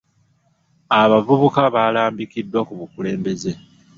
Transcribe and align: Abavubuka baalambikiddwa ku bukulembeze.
Abavubuka 1.01 1.61
baalambikiddwa 1.75 2.59
ku 2.67 2.73
bukulembeze. 2.79 3.51